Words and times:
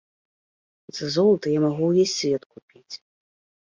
За 0.99 1.05
золата 1.15 1.47
я 1.57 1.61
магу 1.67 1.83
ўвесь 1.93 2.17
свет 2.23 2.43
купіць. 2.57 2.93